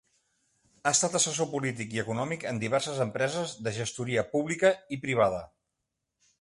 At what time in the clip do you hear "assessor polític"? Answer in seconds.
1.19-1.93